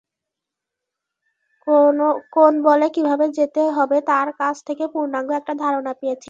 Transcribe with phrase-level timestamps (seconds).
[2.33, 6.19] কোন বলে কীভাবে যেতে হবে তাঁর কাছ থেকে পূর্ণাঙ্গ একটা ধারণা পেয়েছিলাম।